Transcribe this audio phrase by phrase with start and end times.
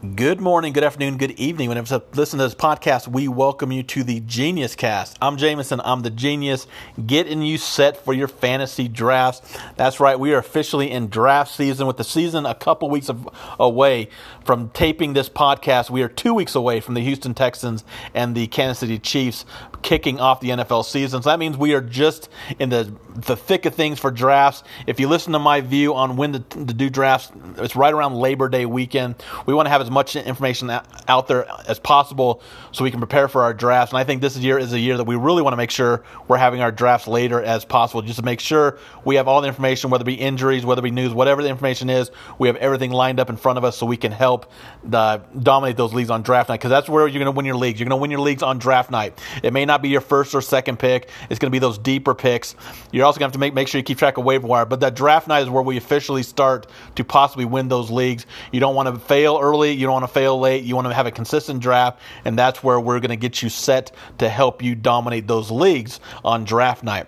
[0.00, 1.68] Good morning, good afternoon, good evening.
[1.68, 5.18] Whenever you listen to this podcast, we welcome you to the Genius Cast.
[5.20, 5.78] I'm Jameson.
[5.84, 6.66] I'm the genius,
[7.04, 9.58] getting you set for your fantasy drafts.
[9.76, 10.18] That's right.
[10.18, 13.28] We are officially in draft season with the season a couple weeks of,
[13.58, 14.08] away
[14.42, 15.90] from taping this podcast.
[15.90, 19.44] We are two weeks away from the Houston Texans and the Kansas City Chiefs
[19.82, 21.22] kicking off the NFL season.
[21.22, 24.62] So that means we are just in the the thick of things for drafts.
[24.86, 28.14] If you listen to my view on when to, to do drafts, it's right around
[28.14, 29.16] Labor Day weekend.
[29.46, 30.70] We want to have as much information
[31.08, 32.42] out there as possible
[32.72, 33.92] so we can prepare for our drafts.
[33.92, 36.04] And I think this year is a year that we really want to make sure
[36.28, 39.48] we're having our drafts later as possible, just to make sure we have all the
[39.48, 42.56] information, whether it be injuries, whether it be news, whatever the information is, we have
[42.56, 44.50] everything lined up in front of us so we can help
[44.84, 46.56] the, dominate those leagues on draft night.
[46.56, 47.80] Because that's where you're going to win your leagues.
[47.80, 49.18] You're going to win your leagues on draft night.
[49.42, 51.08] It may not be your first or second pick.
[51.28, 52.54] It's going to be those deeper picks.
[52.92, 54.64] You're also going to have to make, make sure you keep track of waiver wire.
[54.64, 58.26] But that draft night is where we officially start to possibly win those leagues.
[58.52, 59.72] You don't want to fail early.
[59.80, 60.62] You don't want to fail late.
[60.64, 63.48] You want to have a consistent draft, and that's where we're going to get you
[63.48, 67.06] set to help you dominate those leagues on draft night.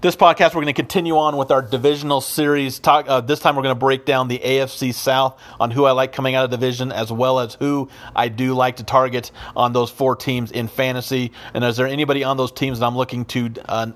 [0.00, 2.78] This podcast, we're going to continue on with our divisional series.
[2.78, 5.92] Talk, uh, this time, we're going to break down the AFC South on who I
[5.92, 9.72] like coming out of division, as well as who I do like to target on
[9.72, 11.32] those four teams in fantasy.
[11.54, 13.86] And is there anybody on those teams that I'm looking to uh,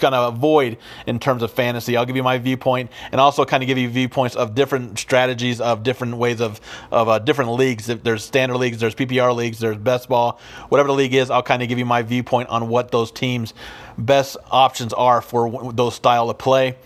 [0.00, 1.96] kind of avoid in terms of fantasy.
[1.96, 5.60] I'll give you my viewpoint and also kind of give you viewpoints of different strategies
[5.60, 7.88] of different ways of of uh, different leagues.
[7.88, 11.30] If there's standard leagues, there's PPR leagues, there's best ball, whatever the league is.
[11.30, 13.54] I'll kind of give you my viewpoint on what those teams'
[13.98, 16.76] best options are for those style of play.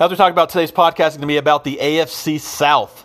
[0.00, 3.04] As we talk about today's podcast, is going to be about the AFC South.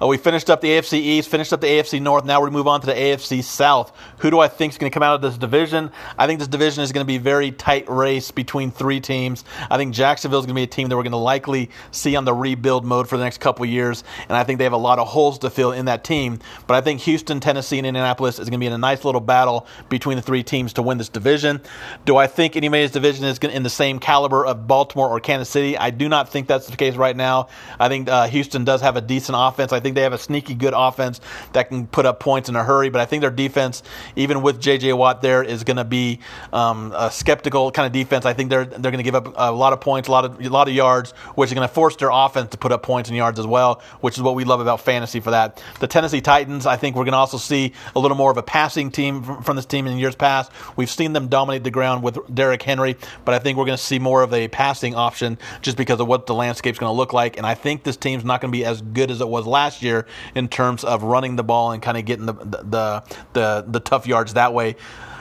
[0.00, 2.24] Uh, we finished up the AFC East, finished up the AFC North.
[2.24, 3.92] Now we move on to the AFC South.
[4.18, 5.90] Who do I think is going to come out of this division?
[6.16, 9.44] I think this division is going to be a very tight race between three teams.
[9.68, 12.14] I think Jacksonville is going to be a team that we're going to likely see
[12.14, 14.76] on the rebuild mode for the next couple years, and I think they have a
[14.76, 16.38] lot of holes to fill in that team.
[16.68, 19.20] But I think Houston, Tennessee, and Indianapolis is going to be in a nice little
[19.20, 21.60] battle between the three teams to win this division.
[22.04, 25.76] Do I think anybody's division is in the same caliber of Baltimore or Kansas City?
[25.76, 27.48] I do not think that's the case right now.
[27.80, 29.72] I think uh, Houston does have a decent offense.
[29.72, 31.20] I think think they have a sneaky good offense
[31.52, 32.90] that can put up points in a hurry.
[32.90, 33.82] But I think their defense,
[34.16, 34.92] even with J.J.
[34.92, 36.20] Watt there, is going to be
[36.52, 38.26] um, a skeptical kind of defense.
[38.26, 40.40] I think they're they're going to give up a lot of points, a lot of
[40.40, 43.08] a lot of yards, which is going to force their offense to put up points
[43.08, 45.62] and yards as well, which is what we love about fantasy for that.
[45.80, 48.42] The Tennessee Titans, I think we're going to also see a little more of a
[48.42, 50.52] passing team from this team in years past.
[50.76, 53.82] We've seen them dominate the ground with Derrick Henry, but I think we're going to
[53.82, 57.12] see more of a passing option just because of what the landscape's going to look
[57.12, 57.36] like.
[57.36, 59.77] And I think this team's not going to be as good as it was last
[59.78, 63.02] last year in terms of running the ball and kind of getting the the
[63.32, 64.76] the, the tough yards that way.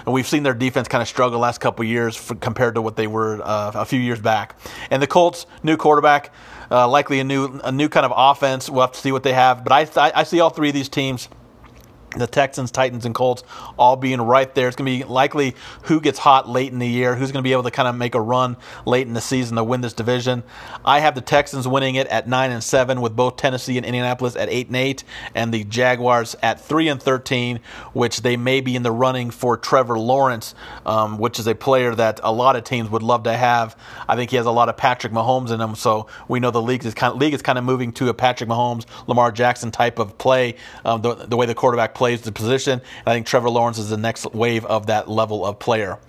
[0.05, 2.81] And we've seen their defense kind of struggle the last couple years for, compared to
[2.81, 4.57] what they were uh, a few years back.
[4.89, 6.33] And the Colts, new quarterback,
[6.71, 8.69] uh, likely a new a new kind of offense.
[8.69, 9.63] We'll have to see what they have.
[9.63, 11.27] But I, I, I see all three of these teams
[12.15, 13.43] the Texans, Titans, and Colts
[13.77, 14.67] all being right there.
[14.67, 17.47] It's going to be likely who gets hot late in the year, who's going to
[17.47, 19.93] be able to kind of make a run late in the season to win this
[19.93, 20.43] division.
[20.85, 24.35] I have the Texans winning it at nine and seven, with both Tennessee and Indianapolis
[24.35, 25.03] at eight and eight,
[25.35, 27.59] and the Jaguars at three and thirteen,
[27.93, 31.93] which they may be in the running for Trevor Lawrence, um, which is a player
[31.93, 33.77] that a lot of teams would love to have.
[34.07, 36.61] I think he has a lot of Patrick Mahomes in him, so we know the
[36.61, 39.71] league is kind of, league is kind of moving to a Patrick Mahomes, Lamar Jackson
[39.71, 42.81] type of play, um, the, the way the quarterback plays the position.
[43.05, 45.99] I think Trevor Lawrence is the next wave of that level of player.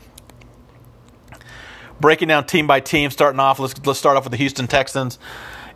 [2.00, 5.18] Breaking down team by team, starting off, let's let's start off with the Houston Texans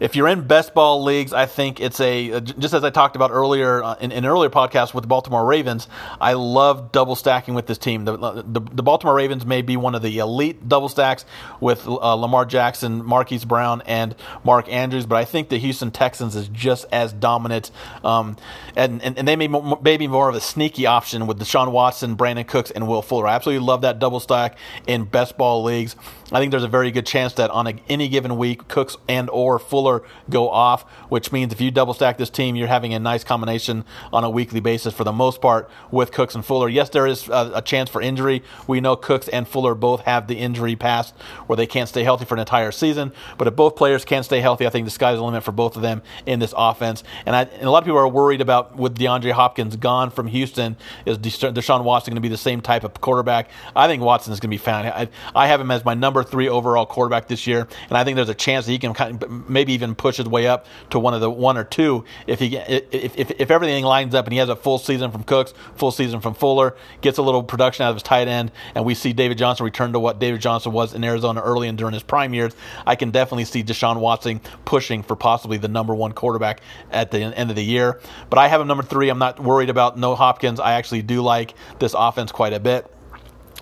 [0.01, 3.31] if you're in best ball leagues, I think it's a just as I talked about
[3.31, 5.89] earlier uh, in, in an earlier podcast with the Baltimore Ravens.
[6.21, 8.05] I love double stacking with this team.
[8.05, 11.25] The, the, the Baltimore Ravens may be one of the elite double stacks
[11.61, 16.37] with uh, Lamar Jackson, Marquise Brown, and Mark Andrews, but I think the Houston Texans
[16.37, 17.71] is just as dominant,
[18.05, 18.37] um,
[18.77, 22.17] and, and, and they may, may be more of a sneaky option with Deshaun Watson,
[22.17, 23.27] Brandin Cooks, and Will Fuller.
[23.27, 24.57] I absolutely love that double stack
[24.87, 25.97] in best ball leagues.
[26.31, 29.29] I think there's a very good chance that on a, any given week, Cooks and
[29.29, 29.82] or Fuller
[30.31, 33.85] Go off, which means if you double stack this team, you're having a nice combination
[34.13, 36.69] on a weekly basis for the most part with Cooks and Fuller.
[36.69, 38.43] Yes, there is a, a chance for injury.
[38.67, 41.15] We know Cooks and Fuller both have the injury past
[41.47, 43.13] where they can't stay healthy for an entire season.
[43.39, 45.77] But if both players can stay healthy, I think the sky's the limit for both
[45.77, 47.05] of them in this offense.
[47.27, 50.27] And, I, and a lot of people are worried about with DeAndre Hopkins gone from
[50.27, 50.77] Houston,
[51.07, 53.51] is Deshaun Watson going to be the same type of quarterback?
[53.75, 54.87] I think Watson is going to be fine.
[54.87, 58.17] I, I have him as my number three overall quarterback this year, and I think
[58.17, 60.99] there's a chance that he can kind of maybe even push his way up to
[60.99, 64.33] one of the one or two if he if, if, if everything lines up and
[64.33, 67.85] he has a full season from Cooks, full season from Fuller, gets a little production
[67.85, 70.73] out of his tight end, and we see David Johnson return to what David Johnson
[70.73, 72.55] was in Arizona early and during his prime years.
[72.87, 76.61] I can definitely see Deshaun Watson pushing for possibly the number one quarterback
[76.91, 78.01] at the end of the year.
[78.31, 79.09] But I have him number three.
[79.09, 80.61] I'm not worried about no Hopkins.
[80.61, 82.92] I actually do like this offense quite a bit.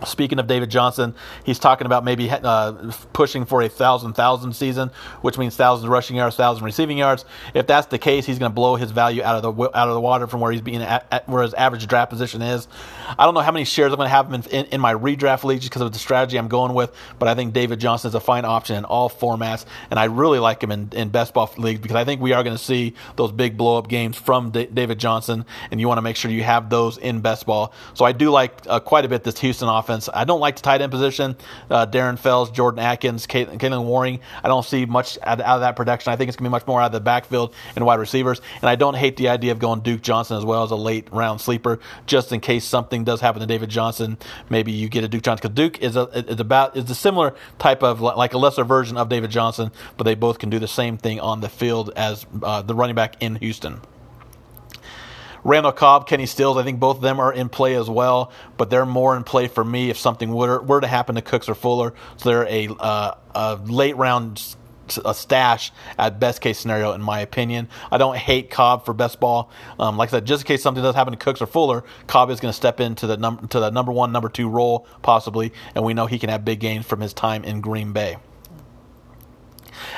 [0.05, 1.15] Speaking of David Johnson,
[1.45, 6.17] he's talking about maybe uh, pushing for a thousand thousand season, which means thousand rushing
[6.17, 7.25] yards, thousand receiving yards.
[7.55, 9.95] If that's the case, he's going to blow his value out of the out of
[9.95, 12.67] the water from where he's being at, at, where his average draft position is.
[13.19, 14.95] I don't know how many shares I'm going to have him in, in, in my
[14.95, 18.09] redraft league just because of the strategy I'm going with, but I think David Johnson
[18.09, 21.35] is a fine option in all formats, and I really like him in, in best
[21.35, 24.17] ball leagues because I think we are going to see those big blow up games
[24.17, 27.45] from D- David Johnson, and you want to make sure you have those in best
[27.47, 27.73] ball.
[27.95, 30.09] So I do like uh, quite a bit this Houston offense offense.
[30.13, 31.37] I don't like the tight end position.
[31.69, 34.21] Uh, Darren Fells, Jordan Akins, Kahale Warring.
[34.43, 36.13] I don't see much out, out of that production.
[36.13, 38.41] I think it's going to be much more out of the backfield and wide receivers.
[38.61, 41.09] And I don't hate the idea of going Duke Johnson as well as a late
[41.13, 44.19] round sleeper, just in case something does happen to David Johnson.
[44.49, 47.35] Maybe you get a Duke Johnson because Duke is a is about is a similar
[47.59, 50.69] type of like a lesser version of David Johnson, but they both can do the
[50.69, 53.81] same thing on the field as uh, the running back in Houston.
[55.45, 58.71] Randall Cobb, Kenny Stills, I think both of them are in play as well, but
[58.71, 61.55] they're more in play for me if something were, were to happen to Cooks or
[61.55, 61.95] Fuller.
[62.17, 64.57] So they're a, uh, a late round
[65.05, 67.69] a stash at best case scenario, in my opinion.
[67.93, 69.51] I don't hate Cobb for best ball.
[69.79, 72.31] Um, like I said, just in case something does happen to Cooks or Fuller, Cobb
[72.31, 75.53] is going to step into the num- to the number one, number two role possibly,
[75.75, 78.17] and we know he can have big gains from his time in Green Bay.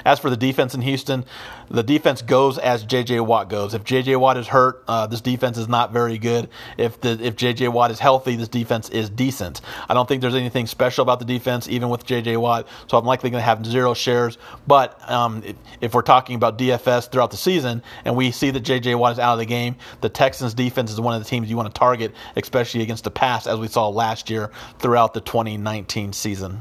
[0.04, 1.24] As for the defense in Houston,
[1.70, 3.20] the defense goes as J.J.
[3.20, 3.72] Watt goes.
[3.74, 4.16] If J.J.
[4.16, 6.48] Watt is hurt, uh, this defense is not very good.
[6.76, 7.68] If the if J.J.
[7.68, 9.62] Watt is healthy, this defense is decent.
[9.88, 12.36] I don't think there's anything special about the defense, even with J.J.
[12.36, 12.68] Watt.
[12.88, 14.38] So I'm likely going to have zero shares.
[14.66, 18.60] But um, if, if we're talking about DFS throughout the season, and we see that
[18.60, 18.94] J.J.
[18.94, 21.56] Watt is out of the game, the Texans defense is one of the teams you
[21.56, 26.12] want to target, especially against the pass, as we saw last year throughout the 2019
[26.12, 26.60] season.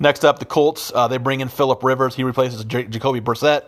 [0.00, 0.90] Next up, the Colts.
[0.92, 2.16] Uh, they bring in Philip Rivers.
[2.16, 3.64] He replaces J- Jacoby Brissett.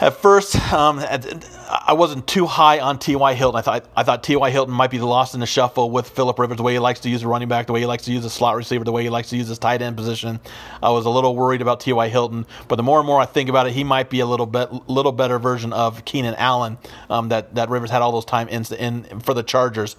[0.00, 3.34] At first, um, I wasn't too high on T.Y.
[3.34, 3.58] Hilton.
[3.58, 4.48] I thought I thought T.Y.
[4.50, 7.00] Hilton might be the lost in the shuffle with Philip Rivers, the way he likes
[7.00, 8.92] to use a running back, the way he likes to use a slot receiver, the
[8.92, 10.38] way he likes to use his tight end position.
[10.80, 12.08] I was a little worried about T.Y.
[12.10, 14.46] Hilton, but the more and more I think about it, he might be a little
[14.46, 16.78] bit little better version of Keenan Allen
[17.10, 19.96] um, that that Rivers had all those time in, in for the Chargers.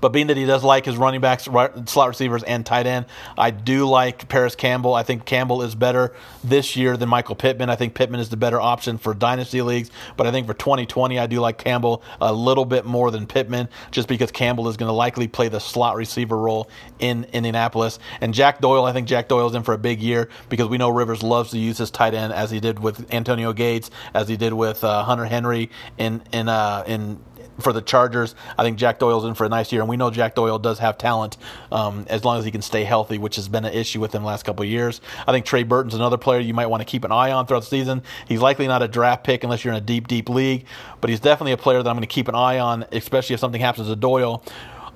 [0.00, 3.06] But being that he does like his running backs, slot receivers, and tight end,
[3.36, 4.94] I do like Parris Campbell.
[4.94, 7.70] I think Campbell is better this year than Michael Pittman.
[7.70, 9.90] I think Pittman is the better option for dynasty leagues.
[10.16, 13.68] But I think for 2020, I do like Campbell a little bit more than Pittman,
[13.90, 17.98] just because Campbell is going to likely play the slot receiver role in Indianapolis.
[18.20, 20.78] And Jack Doyle, I think Jack Doyle is in for a big year because we
[20.78, 24.28] know Rivers loves to use his tight end as he did with Antonio Gates, as
[24.28, 27.18] he did with uh, Hunter Henry in in uh, in
[27.58, 28.34] for the Chargers.
[28.58, 30.78] I think Jack Doyle's in for a nice year, and we know Jack Doyle does
[30.78, 31.36] have talent
[31.72, 34.22] um, as long as he can stay healthy, which has been an issue with him
[34.22, 35.00] the last couple of years.
[35.26, 37.60] I think Trey Burton's another player you might want to keep an eye on throughout
[37.60, 38.02] the season.
[38.28, 40.66] He's likely not a draft pick unless you're in a deep, deep league,
[41.00, 43.40] but he's definitely a player that I'm going to keep an eye on, especially if
[43.40, 44.42] something happens to Doyle.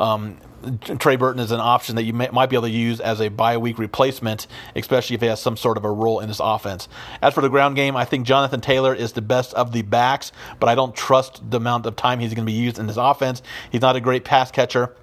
[0.00, 0.38] Um,
[0.98, 3.28] Trey Burton is an option that you may, might be able to use as a
[3.28, 6.88] bye week replacement, especially if he has some sort of a role in this offense.
[7.22, 10.32] As for the ground game, I think Jonathan Taylor is the best of the backs,
[10.58, 12.96] but I don't trust the amount of time he's going to be used in this
[12.98, 13.42] offense.
[13.70, 14.94] He's not a great pass catcher.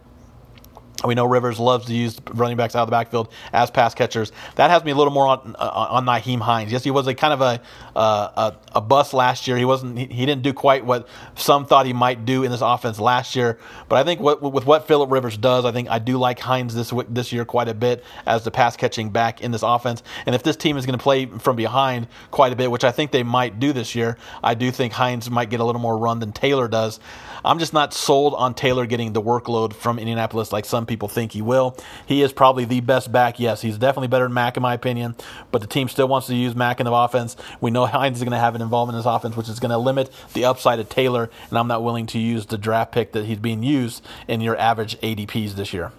[1.05, 4.31] We know Rivers loves to use running backs out of the backfield as pass catchers.
[4.55, 6.71] That has me a little more on uh, on Nyheim Hines.
[6.71, 7.61] Yes, he was a kind of a
[7.95, 9.57] uh, a, a bust last year.
[9.57, 9.97] He wasn't.
[9.97, 13.35] He, he, didn't do quite what some thought he might do in this offense last
[13.35, 13.59] year.
[13.87, 16.73] But I think what, with what Philip Rivers does, I think I do like Hines
[16.73, 20.01] this this year quite a bit as the pass catching back in this offense.
[20.25, 22.91] And if this team is going to play from behind quite a bit, which I
[22.91, 25.97] think they might do this year, I do think Hines might get a little more
[25.97, 26.99] run than Taylor does.
[27.45, 31.33] I'm just not sold on Taylor getting the workload from Indianapolis like some people think
[31.33, 31.77] he will.
[32.05, 33.39] He is probably the best back.
[33.39, 35.15] Yes, he's definitely better than Mack in my opinion,
[35.51, 37.35] but the team still wants to use Mack in the offense.
[37.61, 39.71] We know Hines is going to have an involvement in his offense, which is going
[39.71, 43.11] to limit the upside of Taylor, and I'm not willing to use the draft pick
[43.11, 45.91] that he's being used in your average ADPs this year.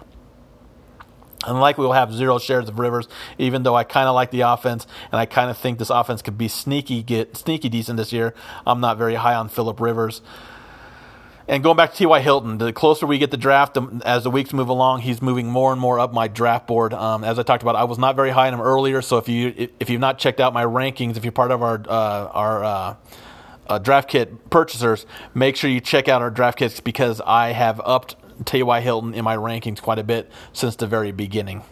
[1.47, 4.41] And likely we'll have zero shares of Rivers, even though I kind of like the
[4.41, 8.11] offense and I kind of think this offense could be sneaky, get sneaky decent this
[8.11, 8.33] year.
[8.67, 10.21] I'm not very high on Philip Rivers.
[11.49, 12.19] And going back to T.Y.
[12.19, 13.75] Hilton, the closer we get the draft,
[14.05, 16.93] as the weeks move along, he's moving more and more up my draft board.
[16.93, 19.01] Um, as I talked about, I was not very high on him earlier.
[19.01, 21.81] So if you if you've not checked out my rankings, if you're part of our
[21.89, 22.95] uh, our uh,
[23.65, 27.81] uh, draft kit purchasers, make sure you check out our draft kits because I have
[27.83, 28.15] upped
[28.45, 28.81] T.Y.
[28.81, 31.63] Hilton in my rankings quite a bit since the very beginning.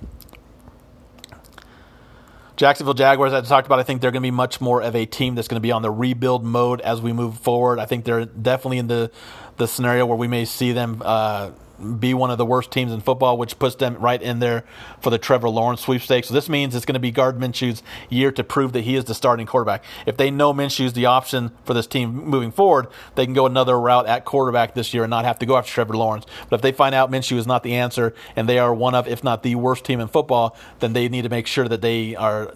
[2.57, 5.05] Jacksonville Jaguars, I talked about, I think they're going to be much more of a
[5.05, 7.77] team that's going to be on the rebuild mode as we move forward.
[7.77, 9.11] I think they're definitely in the,
[9.57, 11.51] the scenario where we may see them uh,
[11.99, 14.63] be one of the worst teams in football, which puts them right in there
[14.99, 16.27] for the Trevor Lawrence sweepstakes.
[16.27, 19.05] So this means it's going to be Gard Minshew's year to prove that he is
[19.05, 19.83] the starting quarterback.
[20.05, 23.79] If they know Minshew's the option for this team moving forward, they can go another
[23.79, 26.25] route at quarterback this year and not have to go after Trevor Lawrence.
[26.49, 29.07] But if they find out Minshew is not the answer and they are one of,
[29.07, 32.15] if not the worst team in football, then they need to make sure that they
[32.15, 32.51] are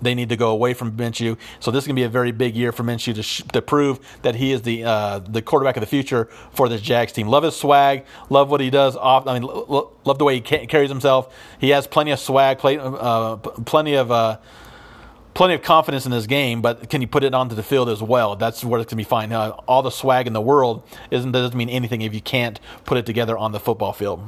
[0.00, 1.36] they need to go away from Minshew.
[1.60, 3.62] So this is going to be a very big year for Minshew to, sh- to
[3.62, 7.28] prove that he is the uh, the quarterback of the future for this Jags team.
[7.28, 8.04] Love his swag.
[8.30, 8.96] Love what he does.
[8.96, 9.26] Off.
[9.26, 11.34] I mean, lo- love the way he ca- carries himself.
[11.58, 12.58] He has plenty of swag.
[12.58, 14.10] Play, uh, plenty of.
[14.10, 14.38] Uh,
[15.34, 18.02] plenty of confidence in his game, but can you put it onto the field as
[18.02, 18.34] well?
[18.34, 19.30] That's where it's going to be fine.
[19.30, 22.98] Uh, all the swag in the world isn't doesn't mean anything if you can't put
[22.98, 24.20] it together on the football field.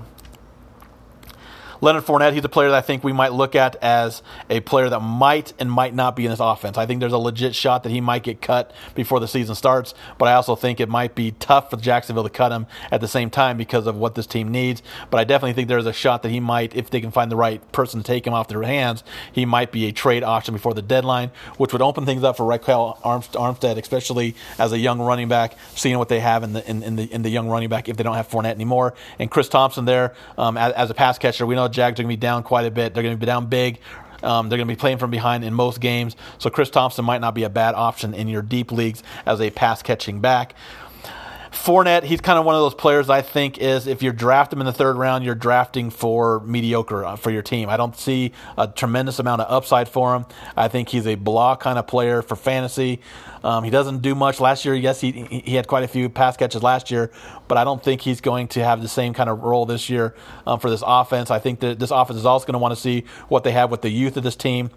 [1.82, 4.88] Leonard Fournette, he's a player that I think we might look at as a player
[4.90, 6.76] that might and might not be in this offense.
[6.76, 9.94] I think there's a legit shot that he might get cut before the season starts,
[10.18, 13.08] but I also think it might be tough for Jacksonville to cut him at the
[13.08, 14.82] same time because of what this team needs.
[15.08, 17.36] But I definitely think there's a shot that he might, if they can find the
[17.36, 20.74] right person to take him off their hands, he might be a trade option before
[20.74, 25.28] the deadline, which would open things up for Ryquell Armstead, especially as a young running
[25.28, 27.88] back, seeing what they have in the in, in the in the young running back
[27.88, 28.92] if they don't have Fournette anymore.
[29.18, 32.10] And Chris Thompson there um, as, as a pass catcher, we know Jags are going
[32.10, 32.94] to be down quite a bit.
[32.94, 33.78] They're going to be down big.
[34.22, 36.14] Um, they're going to be playing from behind in most games.
[36.38, 39.50] So Chris Thompson might not be a bad option in your deep leagues as a
[39.50, 40.54] pass catching back.
[41.52, 44.60] Fournette, he's kind of one of those players I think is if you draft him
[44.60, 47.68] in the third round, you're drafting for mediocre uh, for your team.
[47.68, 50.26] I don't see a tremendous amount of upside for him.
[50.56, 53.00] I think he's a blah kind of player for fantasy.
[53.42, 54.38] Um, he doesn't do much.
[54.38, 57.10] Last year, yes, he, he had quite a few pass catches last year,
[57.48, 60.14] but I don't think he's going to have the same kind of role this year
[60.46, 61.30] um, for this offense.
[61.30, 63.70] I think that this offense is also going to want to see what they have
[63.70, 64.70] with the youth of this team.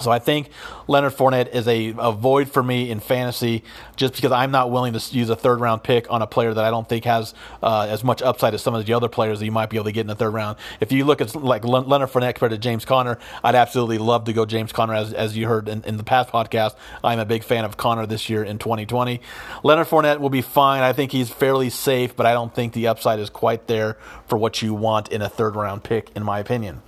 [0.00, 0.48] So I think
[0.88, 3.62] Leonard Fournette is a, a void for me in fantasy
[3.96, 6.64] just because I'm not willing to use a third round pick on a player that
[6.64, 9.44] I don't think has uh, as much upside as some of the other players that
[9.44, 10.56] you might be able to get in the third round.
[10.80, 14.32] If you look at like Leonard Fournette compared to James Conner, I'd absolutely love to
[14.32, 16.74] go James Conner as, as you heard in, in the past podcast.
[17.04, 19.20] I'm a big fan of Conner this year in 2020.
[19.62, 20.82] Leonard Fournette will be fine.
[20.82, 24.38] I think he's fairly safe, but I don't think the upside is quite there for
[24.38, 26.80] what you want in a third round pick, in my opinion.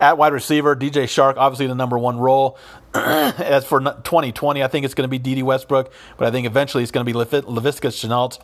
[0.00, 2.58] At wide receiver, DJ Chark, obviously the number one role.
[2.94, 6.82] As for 2020, I think it's going to be Dede Westbrook, but I think eventually
[6.82, 8.40] it's going to be Laviska Shenault.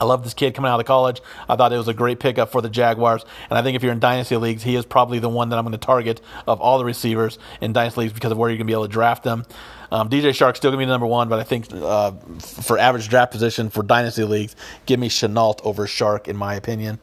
[0.00, 1.20] I love this kid coming out of college.
[1.48, 3.24] I thought it was a great pickup for the Jaguars.
[3.48, 5.64] And I think if you're in dynasty leagues, he is probably the one that I'm
[5.64, 8.66] going to target of all the receivers in dynasty leagues because of where you're going
[8.66, 9.46] to be able to draft them.
[9.90, 12.78] Um, DJ Chark's still going to be the number one, but I think uh, for
[12.78, 14.54] average draft position for dynasty leagues,
[14.84, 16.98] give me Shenault over Chark, in my opinion.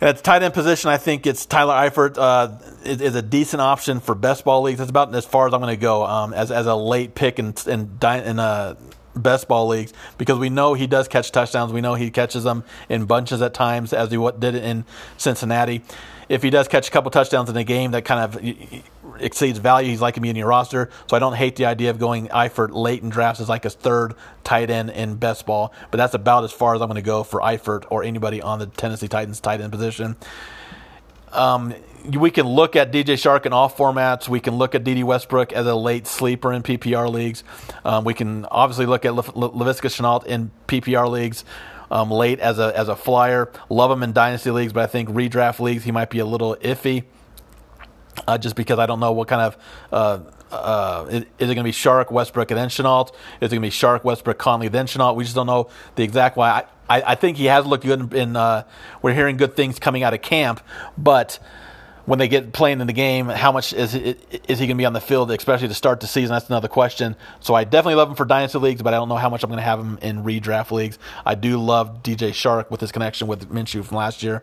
[0.00, 3.22] And at the tight end position, I think it's Tyler Eifert uh, is, is, a
[3.22, 4.78] decent option for best ball leagues.
[4.78, 7.38] That's about as far as I'm going to go um, as as a late pick
[7.38, 8.76] in in, in uh,
[9.14, 11.72] best ball leagues because we know he does catch touchdowns.
[11.72, 14.84] We know he catches them in bunches at times, as he did in
[15.18, 15.82] Cincinnati.
[16.28, 18.42] If he does catch a couple touchdowns in a game that kind of
[19.20, 19.90] exceeds value.
[19.90, 20.90] He's liking me in your roster.
[21.08, 23.70] So I don't hate the idea of going Eifert late in drafts as like a
[23.70, 25.72] third tight end in best ball.
[25.90, 28.58] But that's about as far as I'm going to go for Eifert or anybody on
[28.58, 30.16] the Tennessee Titans tight end position.
[31.32, 31.74] Um,
[32.04, 34.28] we can look at DJ Chark in all formats.
[34.28, 37.44] We can look at Dede Westbrook as a late sleeper in PPR leagues.
[37.84, 41.44] Um, we can obviously look at Le- Le- Shenault in PPR leagues.
[41.90, 45.08] Um, late as a as a flyer, love him in dynasty leagues, but I think
[45.08, 47.02] redraft leagues he might be a little iffy
[48.26, 49.56] uh, just because I don't know what kind of.
[49.92, 50.20] Uh,
[50.52, 53.10] uh, is, is, it going to be Chark, Westbrook, and then Shenault?
[53.40, 55.14] Is it going to be Chark, Westbrook, Conley, then Shenault?
[55.14, 56.50] We just don't know the exact why.
[56.88, 58.64] I, I, I think he has looked good, in, uh,
[59.00, 60.60] we're hearing good things coming out of camp,
[60.98, 61.38] but
[62.10, 64.84] when they get playing in the game, how much is is he going to be
[64.84, 66.34] on the field, especially to start the season?
[66.34, 67.14] That's another question.
[67.38, 69.50] So I definitely love him for dynasty leagues, but I don't know how much I'm
[69.50, 70.98] going to have him in redraft leagues.
[71.24, 74.42] I do love DJ Chark with his connection with Minshew from last year.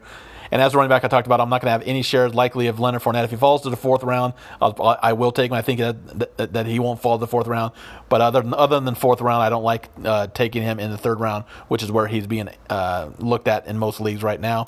[0.51, 2.34] And as a running back, I talked about, I'm not going to have any shares
[2.34, 3.24] likely of Leonard Fournette.
[3.24, 5.58] If he falls to the fourth round, I'll, I will take him.
[5.58, 7.74] I think that, that, that, he won't fall to the fourth round.
[8.10, 10.98] But other than, other than fourth round, I don't like uh, taking him in the
[10.98, 14.68] third round, which is where he's being uh, looked at in most leagues right now.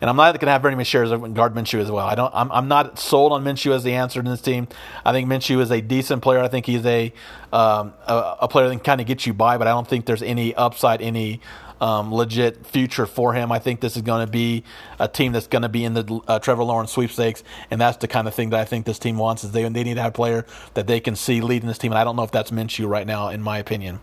[0.00, 2.06] And I'm not going to have very many shares of Gard Minshew as well.
[2.06, 2.32] I don't.
[2.34, 4.66] I'm, I'm not sold on Minshew as the answer to this team.
[5.04, 6.40] I think Minshew is a decent player.
[6.40, 7.12] I think he's a
[7.52, 10.06] um, a, a, player that can kind of get you by, but I don't think
[10.06, 11.40] there's any upside, any
[11.80, 13.50] um, legit future for him.
[13.52, 14.64] I think this is going to be
[14.98, 18.08] a team that's going to be in the uh, Trevor Lawrence sweepstakes, and that's the
[18.08, 19.44] kind of thing that I think this team wants.
[19.44, 21.92] Is they they need to have a player that they can see leading this team,
[21.92, 24.00] and I don't know if that's Minshew right now, in my opinion.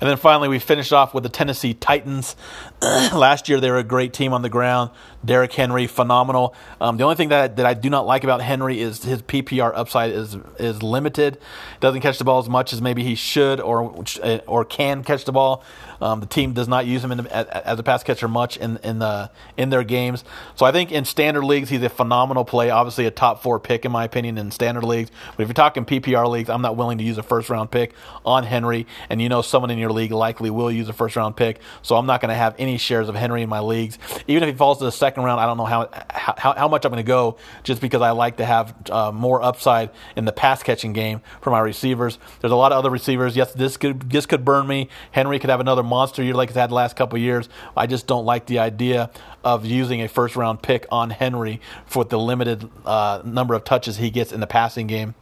[0.00, 2.36] And then finally, we finished off with the Tennessee Titans.
[2.82, 4.90] Last year, they were a great team on the ground.
[5.24, 6.54] Derrick Henry, phenomenal.
[6.80, 9.72] Um, the only thing that, that I do not like about Henry is his PPR
[9.74, 11.38] upside is is limited.
[11.80, 14.04] Doesn't catch the ball as much as maybe he should or
[14.46, 15.64] or can catch the ball.
[16.00, 18.98] Um, the team does not use him the, as a pass catcher much in in
[18.98, 20.24] the in their games.
[20.54, 22.70] So I think in standard leagues he's a phenomenal play.
[22.70, 25.10] Obviously a top four pick in my opinion in standard leagues.
[25.36, 27.94] But if you're talking PPR leagues, I'm not willing to use a first round pick
[28.24, 28.86] on Henry.
[29.10, 31.60] And you know someone in your league likely will use a first round pick.
[31.82, 33.98] So I'm not going to have any shares of Henry in my leagues.
[34.26, 36.84] Even if he falls to the second round, I don't know how how, how much
[36.84, 40.32] I'm going to go just because I like to have uh, more upside in the
[40.32, 42.18] pass catching game for my receivers.
[42.40, 43.36] There's a lot of other receivers.
[43.36, 44.88] Yes, this could this could burn me.
[45.10, 47.48] Henry could have another monster year like he's had the last couple years.
[47.76, 49.10] I just don't like the idea
[49.44, 53.96] of using a first round pick on Henry for the limited uh, number of touches
[53.96, 55.14] he gets in the passing game.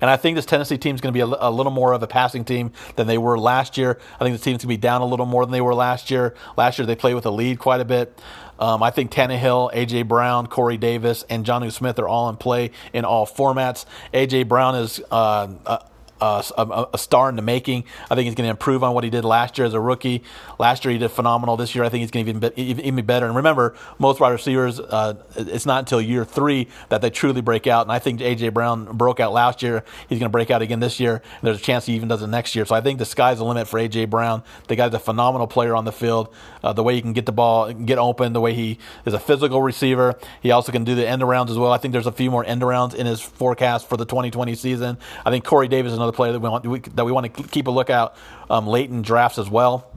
[0.00, 2.02] And I think this Tennessee team is going to be a, a, little more of
[2.02, 3.98] a passing team than they were last year.
[4.20, 6.10] I think the team's going to be down a little more than they were last
[6.10, 6.34] year.
[6.56, 8.20] Last year they played with a lead quite a bit.
[8.58, 10.02] Um, I think Tannehill, A.J.
[10.02, 13.86] Brown, Corey Davis, and Jonnu Smith are all in play in all formats.
[14.12, 14.44] A.J.
[14.44, 15.78] Brown is uh, uh
[16.22, 17.82] uh, a, a, star in the making.
[18.08, 20.22] I think he's going to improve on what he did last year as a rookie.
[20.56, 21.56] Last year he did phenomenal.
[21.56, 23.26] This year I think he's going to even be, even, be better.
[23.26, 27.66] And remember, most wide receivers, uh, it's not until year three that they truly break
[27.66, 27.82] out.
[27.86, 29.82] And I think AJ Brown broke out last year.
[30.08, 31.14] He's going to break out again this year.
[31.14, 32.64] And there's a chance he even does it next year.
[32.66, 34.44] So I think the sky's the limit for AJ Brown.
[34.68, 36.32] The guy's a phenomenal player on the field.
[36.62, 39.18] Uh, the way he can get the ball, get open, the way he is a
[39.18, 40.14] physical receiver.
[40.40, 41.72] He also can do the end arounds as well.
[41.72, 44.98] I think there's a few more end arounds in his forecast for the 2020 season.
[45.26, 47.42] I think Corey Davis is another another player that we want that we want to
[47.44, 48.14] keep a lookout
[48.50, 49.88] um, late in drafts as well.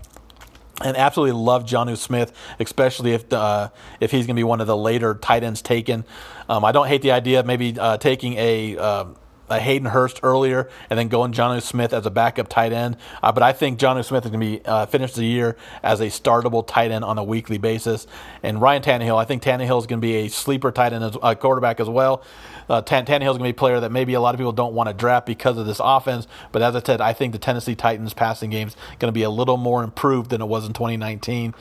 [0.84, 3.70] And absolutely love Jonnu Smith, especially if uh,
[4.00, 6.04] if he's going to be one of the later tight ends taken.
[6.50, 9.06] Um, I don't hate the idea of maybe uh, taking a uh,
[9.50, 12.98] Hayden Hurst earlier and then going Jonnu Smith as a backup tight end.
[13.24, 16.02] Uh, but I think Jonnu Smith is going to be uh, finish the year as
[16.02, 18.06] a startable tight end on a weekly basis.
[18.44, 21.18] And Ryan Tannehill, I think Tannehill is going to be a sleeper tight end as
[21.22, 22.24] uh, quarterback as well.
[22.70, 24.52] Uh, Tan- Tannehill is going to be a player that maybe a lot of people
[24.52, 26.28] don't want to draft because of this offense.
[26.52, 29.24] But as I said, I think the Tennessee Titans passing game is going to be
[29.24, 31.54] a little more improved than it was in 2019.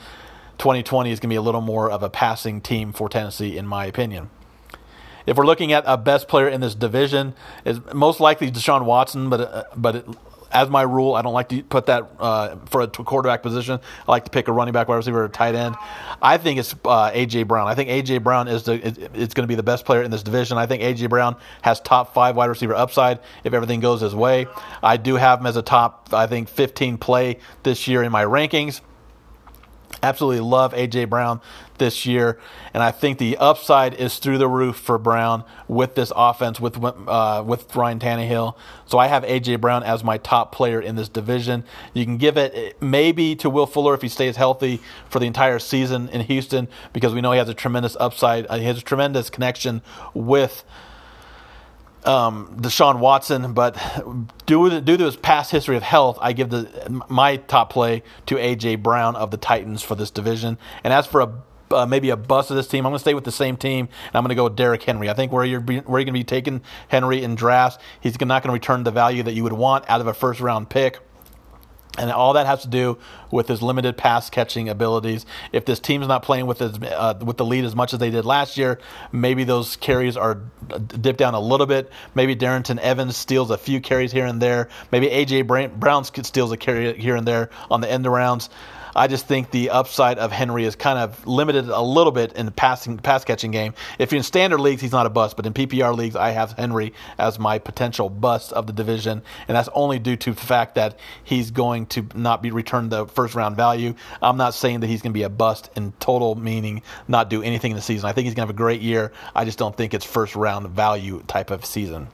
[0.57, 3.67] 2020 is going to be a little more of a passing team for Tennessee, in
[3.67, 4.29] my opinion.
[5.25, 7.33] If we're looking at a best player in this division,
[7.65, 10.05] is most likely Deshaun Watson, but uh, but it,
[10.55, 13.77] as my rule, I don't like to put that uh, for a quarterback position.
[14.07, 15.75] I like to pick a running back, wide receiver, or tight end.
[16.21, 17.67] I think it's uh, AJ Brown.
[17.67, 18.75] I think AJ Brown is the
[19.13, 20.57] it's going to be the best player in this division.
[20.57, 24.47] I think AJ Brown has top five wide receiver upside if everything goes his way.
[24.81, 28.23] I do have him as a top, I think, 15 play this year in my
[28.23, 28.79] rankings.
[30.03, 31.41] Absolutely love AJ Brown
[31.77, 32.39] this year,
[32.73, 36.77] and I think the upside is through the roof for Brown with this offense with
[36.83, 38.55] uh, with Ryan Tannehill.
[38.85, 41.63] So I have AJ Brown as my top player in this division.
[41.93, 44.79] You can give it maybe to Will Fuller if he stays healthy
[45.09, 48.45] for the entire season in Houston because we know he has a tremendous upside.
[48.47, 49.81] Uh, he has a tremendous connection
[50.13, 50.63] with
[52.07, 53.75] um, Deshaun Watson, but
[54.45, 58.35] due, due to his past history of health, I give the my top play to
[58.35, 60.57] AJ Brown of the Titans for this division.
[60.83, 61.33] And as for a
[61.71, 62.85] uh, maybe a bust of this team.
[62.85, 64.83] I'm going to stay with the same team, and I'm going to go with Derrick
[64.83, 65.09] Henry.
[65.09, 68.43] I think where you're where you're going to be taking Henry in drafts, he's not
[68.43, 70.99] going to return the value that you would want out of a first round pick.
[71.97, 72.97] And all that has to do
[73.31, 75.25] with his limited pass catching abilities.
[75.53, 78.09] If this team's not playing with his, uh, with the lead as much as they
[78.09, 78.79] did last year,
[79.11, 80.41] maybe those carries are
[80.99, 81.89] dipped down a little bit.
[82.13, 84.69] Maybe Darrynton Evans steals a few carries here and there.
[84.91, 85.47] Maybe AJ
[85.79, 88.49] Brown steals a carry here and there on the end arounds.
[88.95, 92.45] I just think the upside of Henry is kind of limited a little bit in
[92.45, 93.73] the passing pass catching game.
[93.99, 96.53] If you're in standard leagues, he's not a bust, but in PPR leagues, I have
[96.53, 100.75] Henry as my potential bust of the division, and that's only due to the fact
[100.75, 103.95] that he's going to not be returned the first round value.
[104.21, 107.43] I'm not saying that he's going to be a bust in total meaning not do
[107.43, 108.07] anything in the season.
[108.07, 109.11] I think he's going to have a great year.
[109.35, 112.07] I just don't think it's first round value type of season.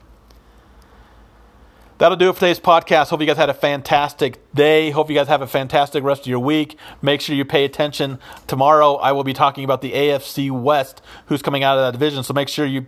[2.02, 3.10] That'll do it for today's podcast.
[3.10, 4.90] Hope you guys had a fantastic day.
[4.90, 6.76] Hope you guys have a fantastic rest of your week.
[7.00, 8.18] Make sure you pay attention.
[8.48, 12.24] Tomorrow, I will be talking about the AFC West, who's coming out of that division.
[12.24, 12.84] So make sure you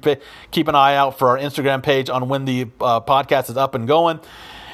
[0.50, 3.76] keep an eye out for our Instagram page on when the uh, podcast is up
[3.76, 4.18] and going.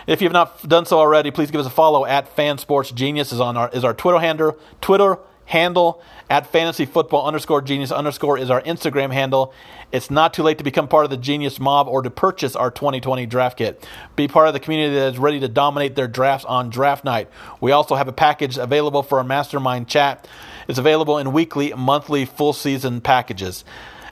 [0.06, 2.92] If you have not done so already, please give us a follow at Fan Sports
[2.92, 4.58] Genius is on our is our Twitter handle.
[4.80, 5.18] Twitter
[5.50, 9.52] handle at fantasy football underscore genius underscore is our Instagram handle.
[9.90, 12.70] It's not too late to become part of the Genius Mob or to purchase our
[12.70, 13.84] 2020 draft kit.
[14.14, 17.28] Be part of the community that is ready to dominate their drafts on draft night.
[17.60, 20.28] We also have a package available for our mastermind chat.
[20.68, 23.64] It's available in weekly, monthly, full season packages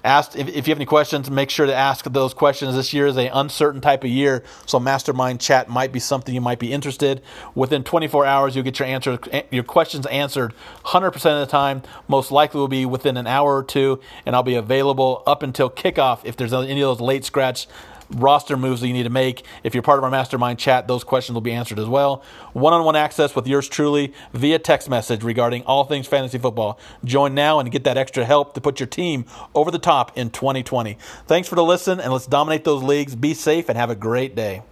[0.08, 3.06] asked if, if, you have any questions make sure to ask those questions this year.
[3.06, 6.72] Is a uncertain type of year so mastermind chat might be something you might be
[6.72, 7.22] interested.
[7.54, 9.18] Within 24 hours you'll get your answer
[9.50, 11.82] your questions answered 100% of the time.
[12.08, 15.70] Most likely will be within an hour or two and i'll be available up until
[15.70, 17.68] kickoff if there's any of those late scratch
[18.10, 19.44] roster moves that you need to make.
[19.62, 22.22] If you're part of our mastermind chat, those questions will be answered as well.
[22.52, 26.78] One on one access with yours truly via text message regarding all things fantasy football.
[27.04, 30.30] Join now and get that extra help to put your team over the top in
[30.30, 30.98] 2020.
[31.26, 33.14] Thanks for the listen, and let's dominate those leagues.
[33.14, 34.62] Be safe and have a great day.